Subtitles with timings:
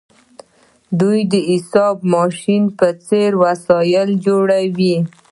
[0.99, 4.95] دوی د حساب ماشین په څیر وسایل جوړوي.